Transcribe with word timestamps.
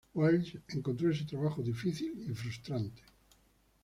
Wiles 0.15 0.57
encontró 0.69 1.11
ese 1.11 1.25
trabajo 1.25 1.61
difícil 1.61 2.25
y 2.27 2.33
frustrante. 2.33 3.03